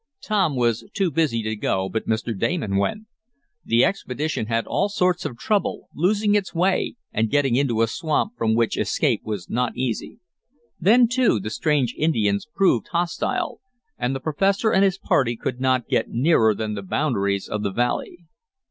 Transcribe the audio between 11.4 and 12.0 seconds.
strange